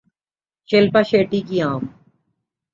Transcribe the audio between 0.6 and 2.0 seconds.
شلپا شیٹھی کی ام